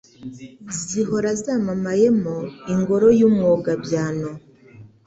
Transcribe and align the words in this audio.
Zihora 0.87 1.29
zamamayemo 1.43 2.37
Ingoro 2.73 3.07
y' 3.19 3.25
Umwogabyano. 3.29 4.29